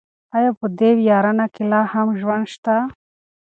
ایا 0.35 0.51
په 0.59 0.67
دې 0.79 0.89
ویرانه 0.99 1.45
کې 1.53 1.63
لا 1.71 1.81
هم 1.91 2.07
ژوند 2.19 2.45
شته؟ 2.53 2.75